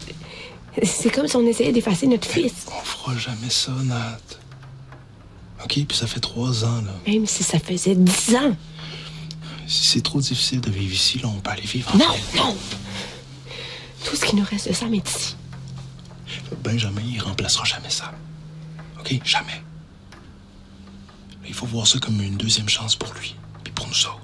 C'est 0.81 1.09
comme 1.11 1.27
si 1.27 1.35
on 1.35 1.45
essayait 1.45 1.71
d'effacer 1.71 2.07
notre 2.07 2.27
fils. 2.27 2.65
On 2.67 2.83
fera 2.83 3.15
jamais 3.17 3.49
ça, 3.49 3.71
Nat. 3.71 4.17
OK, 5.63 5.85
puis 5.87 5.97
ça 5.97 6.07
fait 6.07 6.19
trois 6.19 6.65
ans, 6.65 6.81
là. 6.81 6.91
Même 7.07 7.25
si 7.27 7.43
ça 7.43 7.59
faisait 7.59 7.95
dix 7.95 8.35
ans. 8.35 8.55
Si 9.67 9.85
c'est 9.85 10.01
trop 10.01 10.19
difficile 10.19 10.59
de 10.61 10.71
vivre 10.71 10.93
ici, 10.93 11.19
là, 11.19 11.27
on 11.29 11.39
peut 11.39 11.51
aller 11.51 11.61
vivre 11.61 11.95
Non, 11.95 12.05
ensemble. 12.05 12.19
non. 12.35 12.57
Tout 14.03 14.15
ce 14.15 14.25
qui 14.25 14.35
nous 14.35 14.43
reste 14.43 14.67
de 14.67 14.73
Sam 14.73 14.93
est 14.93 15.07
ici. 15.09 15.35
Benjamin, 16.63 17.01
il 17.05 17.19
remplacera 17.21 17.63
jamais 17.63 17.89
ça. 17.89 18.11
OK? 18.99 19.21
Jamais. 19.23 19.61
Il 21.47 21.53
faut 21.53 21.65
voir 21.65 21.87
ça 21.87 21.99
comme 21.99 22.19
une 22.21 22.35
deuxième 22.37 22.67
chance 22.69 22.95
pour 22.95 23.13
lui, 23.13 23.35
puis 23.63 23.71
pour 23.73 23.87
nous 23.87 24.05
autres. 24.07 24.19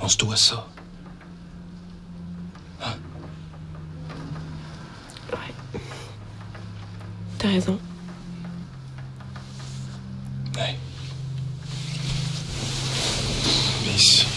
On 0.00 0.08
se 0.08 0.16
doit 0.16 0.36
ça. 0.36 0.66
Ouais. 5.32 5.80
T'as 7.38 7.48
raison. 7.48 7.78
Viens 13.82 13.94
ici. 13.94 14.27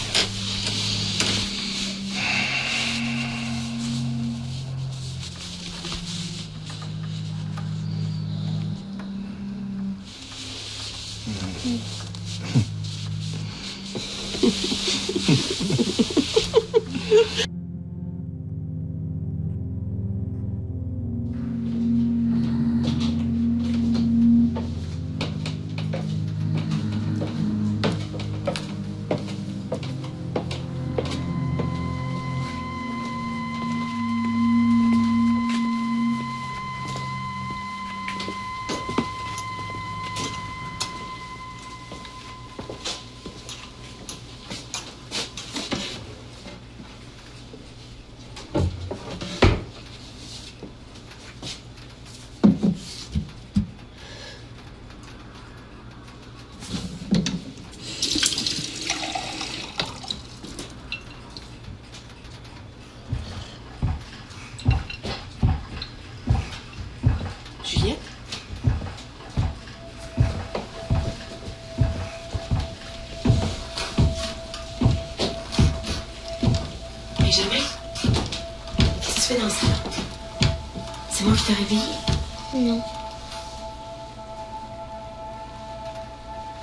Qui 81.46 81.54
t'ai. 81.64 82.58
Non. 82.58 82.82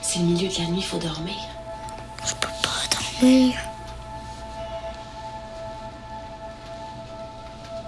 C'est 0.01 0.19
le 0.19 0.25
milieu 0.25 0.49
de 0.49 0.57
la 0.57 0.65
nuit, 0.65 0.77
il 0.77 0.83
faut 0.83 0.97
dormir. 0.97 1.35
Je 2.25 2.33
peux 2.35 2.47
pas 2.47 2.87
dormir. 3.21 3.55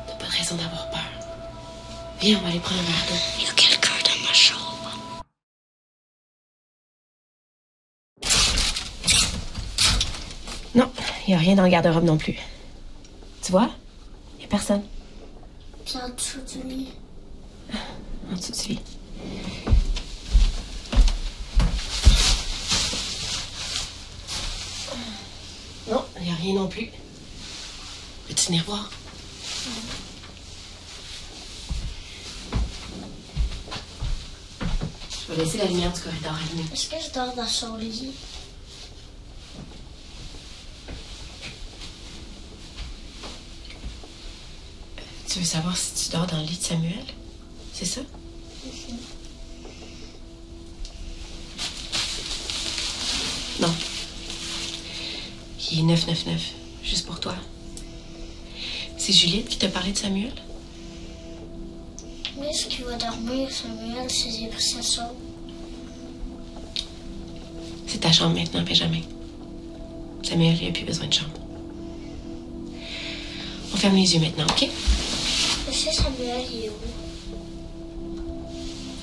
T'as 0.07 0.13
pas 0.15 0.25
de 0.25 0.31
raison 0.31 0.55
d'avoir 0.55 0.89
peur. 0.89 1.00
Viens, 2.19 2.38
on 2.38 2.41
va 2.41 2.50
aller 2.50 2.60
prendre 2.60 2.79
un 2.79 2.83
verre 2.83 3.05
d'eau. 3.10 3.15
Il 3.39 3.45
y 3.45 3.50
a 3.50 3.53
quelqu'un 3.53 3.93
dans 4.05 4.27
ma 4.27 4.33
chambre. 4.33 4.91
Non, 10.75 10.91
il 11.27 11.31
y 11.31 11.33
a 11.33 11.38
rien 11.38 11.55
dans 11.55 11.63
le 11.63 11.69
garde-robe 11.69 12.03
non 12.03 12.17
plus. 12.17 12.38
Tu 13.41 13.51
vois? 13.51 13.69
Il 14.38 14.43
y 14.43 14.45
a 14.45 14.48
personne. 14.48 14.83
Puis 15.91 16.00
en 16.00 16.07
dessous 16.07 16.39
du 16.48 16.63
lit. 16.69 16.93
En 18.31 18.36
dessous 18.38 18.53
du 18.53 18.67
lit. 18.69 18.79
Non, 25.89 26.05
il 26.15 26.24
n'y 26.24 26.29
a 26.29 26.36
rien 26.36 26.53
non 26.53 26.67
plus. 26.69 26.88
Venir 28.48 28.63
voir? 28.63 28.89
Je 35.12 35.33
vais 35.33 35.43
laisser 35.43 35.57
la 35.57 35.65
lumière 35.65 35.91
du 35.91 36.00
corridor 36.00 36.33
allumée. 36.33 36.69
Est-ce 36.71 36.88
que 36.89 36.95
je 37.05 37.13
dors 37.13 37.36
dans 37.36 37.45
son 37.45 37.75
lit? 37.75 38.13
Tu 45.31 45.39
veux 45.39 45.45
savoir 45.45 45.77
si 45.77 45.93
tu 45.93 46.11
dors 46.11 46.27
dans 46.27 46.35
le 46.35 46.43
lit 46.43 46.57
de 46.57 46.61
Samuel? 46.61 47.05
C'est 47.71 47.85
ça? 47.85 48.01
Non. 53.61 53.73
Il 55.71 55.79
est 55.79 55.83
999, 55.83 56.51
juste 56.83 57.05
pour 57.05 57.21
toi. 57.21 57.35
C'est 58.97 59.13
Juliette 59.13 59.47
qui 59.47 59.57
t'a 59.57 59.69
parlé 59.69 59.93
de 59.93 59.97
Samuel? 59.97 60.33
Mais 62.38 62.50
est-ce 62.50 62.65
qu'il 62.65 62.83
va 62.83 62.97
dormir, 62.97 63.50
Samuel, 63.50 64.11
ses 64.11 64.43
appréciations? 64.43 65.15
C'est 67.88 68.00
ta 68.00 68.11
chambre 68.11 68.35
maintenant, 68.35 68.63
Benjamin. 68.63 69.03
Samuel, 70.23 70.57
il 70.59 70.67
n'a 70.67 70.73
plus 70.73 70.83
besoin 70.83 71.07
de 71.07 71.13
chambre. 71.13 71.39
On 73.73 73.77
ferme 73.77 73.95
les 73.95 74.13
yeux 74.13 74.19
maintenant, 74.19 74.45
OK? 74.50 74.69
Que 75.83 75.91
Samuel, 75.91 76.45
il 76.53 76.65
est 76.65 76.69
où? 76.69 76.73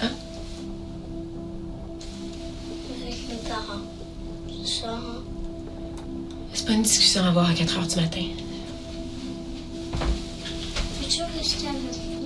Hein? 0.00 0.12
Avec 3.02 3.18
mes 3.28 3.48
parents. 3.48 3.84
C'est 4.48 4.82
ça, 4.82 4.92
hein? 4.92 5.22
C'est 6.54 6.66
pas 6.66 6.72
une 6.74 6.82
discussion 6.82 7.24
à 7.24 7.28
avoir 7.28 7.50
à 7.50 7.54
4 7.54 7.78
heures 7.78 7.86
du 7.86 7.96
matin. 7.96 8.26
Rester 11.02 11.66
avec 11.68 12.17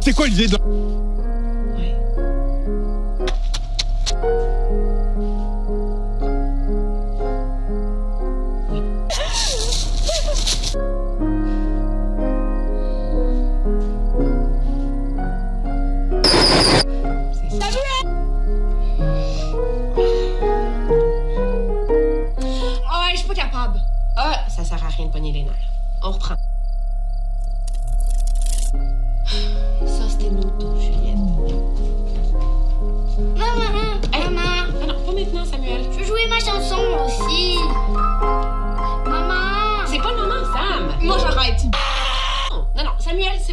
C'est 0.00 0.14
quoi 0.16 0.26
l'idée 0.26 0.48
de... 0.48 0.79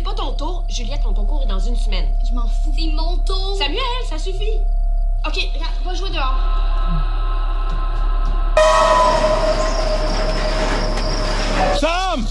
pas 0.07 0.13
ton 0.13 0.31
tour. 0.33 0.63
Juliette, 0.69 1.01
ton 1.03 1.13
concours 1.13 1.43
est 1.43 1.47
dans 1.47 1.59
une 1.59 1.75
semaine. 1.75 2.07
Je 2.27 2.33
m'en 2.33 2.47
fous. 2.47 2.73
C'est 2.77 2.87
mon 2.87 3.17
tour! 3.17 3.57
Samuel, 3.57 3.81
ça 4.09 4.17
suffit. 4.17 4.61
Ok, 5.25 5.35
regarde, 5.53 5.73
va 5.83 5.93
jouer 5.93 6.09
dehors. 6.09 6.35
Sam 11.79 12.25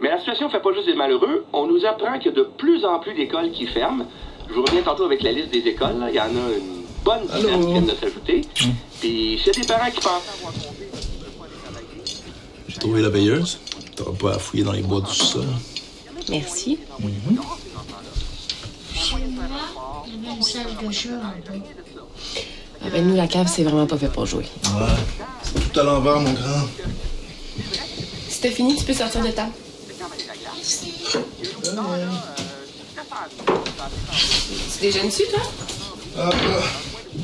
Mais 0.00 0.05
la 0.16 0.20
situation 0.20 0.46
ne 0.46 0.50
fait 0.50 0.60
pas 0.60 0.72
juste 0.72 0.86
des 0.86 0.94
malheureux. 0.94 1.44
On 1.52 1.66
nous 1.66 1.84
apprend 1.84 2.18
qu'il 2.18 2.32
y 2.32 2.34
a 2.34 2.38
de 2.38 2.48
plus 2.56 2.84
en 2.86 2.98
plus 2.98 3.12
d'écoles 3.14 3.50
qui 3.50 3.66
ferment. 3.66 4.06
Je 4.48 4.54
vous 4.54 4.62
reviens 4.62 4.82
tantôt 4.82 5.04
avec 5.04 5.22
la 5.22 5.30
liste 5.32 5.50
des 5.50 5.58
écoles. 5.58 5.98
là. 6.00 6.06
Il 6.08 6.14
y 6.14 6.20
en 6.20 6.24
a 6.24 6.28
une 6.28 6.84
bonne 7.04 7.26
dizaine 7.26 7.60
qui 7.60 7.72
viennent 7.72 7.86
de 7.86 7.94
s'ajouter. 7.94 8.40
Puis 8.54 9.38
s'il 9.38 9.46
y 9.46 9.50
a 9.50 9.52
des 9.52 9.66
parents 9.66 9.90
qui 9.90 10.00
pensent 10.00 10.22
avoir 10.38 10.52
compris 10.52 10.86
J'ai 12.68 12.78
trouvé 12.78 13.02
la 13.02 13.10
veilleuse. 13.10 13.58
T'auras 13.94 14.12
pas 14.12 14.34
à 14.36 14.38
fouiller 14.38 14.64
dans 14.64 14.72
les 14.72 14.82
bois 14.82 15.02
du 15.02 15.12
sol. 15.12 15.44
Merci. 16.30 16.78
Bas. 16.98 17.44
Ah 22.82 22.88
ben, 22.90 23.06
nous, 23.06 23.16
la 23.16 23.26
cave, 23.26 23.48
c'est 23.54 23.64
vraiment 23.64 23.86
pas 23.86 23.98
fait 23.98 24.10
pour 24.10 24.24
jouer. 24.24 24.44
Ouais. 24.64 24.86
C'est 25.42 25.72
tout 25.72 25.80
à 25.80 25.82
l'envers, 25.82 26.20
mon 26.20 26.32
grand. 26.32 26.66
C'est 28.28 28.50
fini, 28.50 28.76
tu 28.76 28.84
peux 28.84 28.94
sortir 28.94 29.22
de 29.22 29.30
table. 29.30 29.52
Tu 34.72 34.80
déjeunes-tu, 34.80 35.22
toi? 35.30 35.42
Ah, 36.18 36.30
ah, 36.30 36.34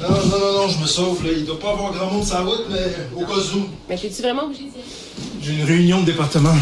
non, 0.00 0.08
non, 0.08 0.38
non, 0.38 0.52
non, 0.52 0.68
je 0.68 0.78
me 0.78 0.86
sauve, 0.86 1.24
là. 1.24 1.32
Il 1.32 1.44
doit 1.44 1.58
pas 1.58 1.70
avoir 1.70 1.92
grand 1.92 2.10
monde 2.10 2.24
sur 2.24 2.34
la 2.34 2.40
route, 2.42 2.64
mais 2.70 3.20
au 3.20 3.24
cas 3.26 3.40
où. 3.54 3.68
Mais 3.88 3.96
t'es-tu 3.96 4.22
vraiment 4.22 4.44
obligé 4.44 4.64
d'y? 4.64 4.80
J'ai 5.42 5.52
une 5.54 5.64
réunion 5.64 6.00
de 6.00 6.06
département. 6.06 6.54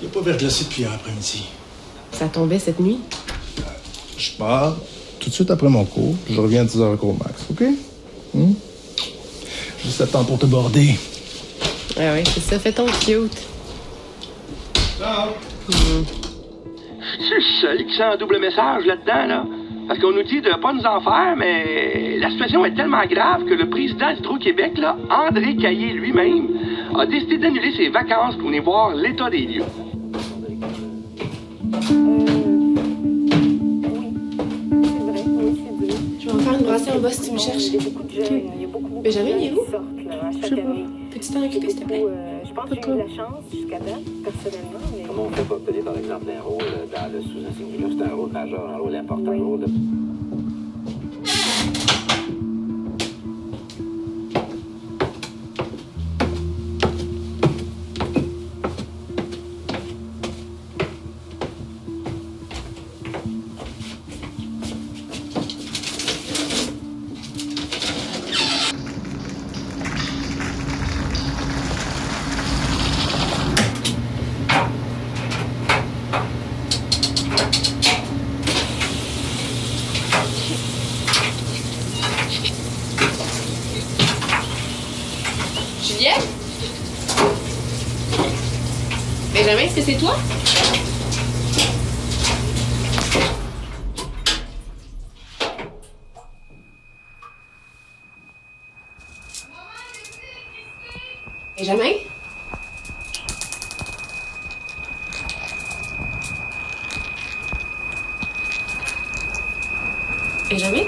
Il 0.00 0.02
n'y 0.02 0.08
a 0.08 0.10
pas 0.10 0.20
verglacé 0.20 0.64
depuis 0.64 0.82
hier 0.82 0.92
après-midi. 0.92 1.44
Ça 2.12 2.26
tombait 2.28 2.58
cette 2.58 2.80
nuit? 2.80 2.98
Je 4.18 4.30
pars 4.32 4.76
tout 5.20 5.30
de 5.30 5.34
suite 5.34 5.50
après 5.50 5.68
mon 5.68 5.84
cours, 5.84 6.14
je 6.30 6.40
reviens 6.40 6.62
à 6.62 6.64
10h 6.64 6.98
au 7.00 7.12
max, 7.12 7.42
OK? 7.50 7.64
Hmm? 8.34 8.52
Juste 9.84 10.00
le 10.00 10.06
temps 10.06 10.24
pour 10.24 10.38
te 10.38 10.46
border. 10.46 10.96
Ah 11.98 12.12
oui, 12.14 12.24
c'est 12.24 12.40
ça, 12.40 12.58
fais 12.58 12.72
ton 12.72 12.86
cute. 12.86 13.46
Ciao! 14.98 15.30
Je 15.68 17.24
suis 17.24 17.60
seul 17.60 17.84
qui 17.86 17.96
sent 17.96 18.02
un 18.02 18.16
double 18.16 18.38
message 18.38 18.84
là-dedans, 18.86 19.26
là. 19.26 19.44
Parce 19.88 20.00
qu'on 20.00 20.12
nous 20.12 20.24
dit 20.24 20.40
de 20.40 20.50
pas 20.60 20.72
nous 20.72 20.84
en 20.84 21.00
faire, 21.00 21.34
mais 21.36 22.18
la 22.18 22.28
situation 22.30 22.64
est 22.64 22.74
tellement 22.74 23.06
grave 23.06 23.44
que 23.44 23.54
le 23.54 23.70
président 23.70 24.12
d'Hydro-Québec, 24.12 24.78
là, 24.78 24.96
André 25.10 25.54
Caillé 25.56 25.92
lui-même, 25.92 26.48
a 26.98 27.06
décidé 27.06 27.38
d'annuler 27.38 27.72
ses 27.76 27.88
vacances 27.88 28.34
pour 28.36 28.48
venir 28.48 28.64
voir 28.64 28.94
l'état 28.94 29.30
des 29.30 29.42
lieux. 29.42 29.64
Je 36.18 36.26
vais 36.26 36.32
en 36.32 36.38
faire 36.38 36.54
une 36.54 36.64
brassée 36.64 36.90
en 36.90 36.98
bas 36.98 37.10
si 37.10 37.28
tu 37.28 37.32
me 37.32 37.38
cherches. 37.38 37.70
Benjamin, 39.04 39.30
il 39.38 39.46
est 39.46 39.52
où? 39.52 39.64
Je 40.42 40.48
sais 40.48 40.56
pas. 40.56 41.05
Peux-tu 41.16 41.32
t'en 41.32 41.42
occuper, 41.46 41.70
s'il 41.70 41.80
te 41.80 41.84
plaît? 41.86 42.04
Je 42.44 42.52
pense 42.52 42.68
que 42.68 42.74
j'ai 42.74 42.90
eu 42.90 42.98
la 42.98 43.08
chance 43.08 43.44
jusqu'à 43.50 43.78
date, 43.78 44.04
personnellement, 44.22 44.80
mais... 44.94 45.04
Comment 45.04 45.22
on 45.22 45.30
fait 45.30 45.44
pour 45.44 45.56
obtenir, 45.56 45.84
par 45.84 45.96
exemple, 45.96 46.26
un 46.28 46.42
rôle 46.42 46.58
dans 46.58 47.10
le 47.10 47.22
sous-insigne? 47.22 47.96
C'est 47.96 48.04
un 48.04 48.14
rôle 48.14 48.32
majeur, 48.32 48.68
un 48.68 48.76
rôle 48.76 48.94
important, 48.96 49.30
un 49.30 49.42
rôle 49.42 49.60
de... 49.60 49.66
c'est 89.86 89.98
toi? 89.98 90.16
Benjamin? 101.56 101.92
Benjamin? 110.50 110.86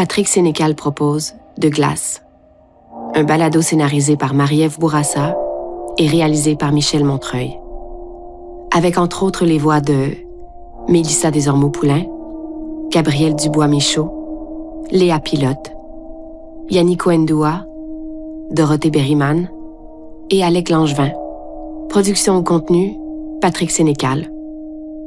Patrick 0.00 0.28
Sénécal 0.28 0.74
propose 0.74 1.34
De 1.58 1.68
glace, 1.68 2.22
un 3.14 3.22
balado 3.22 3.60
scénarisé 3.60 4.16
par 4.16 4.32
Marie-Ève 4.32 4.78
Bourassa 4.78 5.36
et 5.98 6.06
réalisé 6.06 6.56
par 6.56 6.72
Michel 6.72 7.04
Montreuil. 7.04 7.60
Avec 8.74 8.96
entre 8.96 9.22
autres 9.22 9.44
les 9.44 9.58
voix 9.58 9.82
de 9.82 10.12
Mélissa 10.88 11.30
Desormeaux-Poulain, 11.30 12.04
Gabriel 12.90 13.34
Dubois-Michaud, 13.34 14.86
Léa 14.90 15.18
Pilote, 15.20 15.70
Yannick 16.70 17.04
Wendoua, 17.04 17.66
Dorothée 18.52 18.90
Berryman 18.90 19.50
et 20.30 20.42
Alec 20.42 20.70
Langevin. 20.70 21.10
Production 21.90 22.38
au 22.38 22.42
contenu, 22.42 22.96
Patrick 23.42 23.70
Sénécal. 23.70 24.32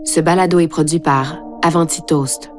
Ce 0.03 0.19
balado 0.19 0.59
est 0.59 0.67
produit 0.67 0.99
par 0.99 1.39
Avanti 1.63 2.03
Toast, 2.03 2.52